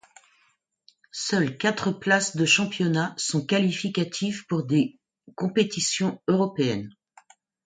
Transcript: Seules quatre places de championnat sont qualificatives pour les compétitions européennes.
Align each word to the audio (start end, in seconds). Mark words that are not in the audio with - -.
Seules 1.11 1.59
quatre 1.59 1.91
places 1.91 2.35
de 2.35 2.43
championnat 2.43 3.13
sont 3.17 3.45
qualificatives 3.45 4.47
pour 4.47 4.65
les 4.67 4.97
compétitions 5.35 6.19
européennes. 6.27 6.89